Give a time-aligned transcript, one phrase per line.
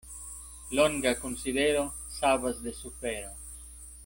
[0.71, 3.29] Longa konsidero savas de sufero.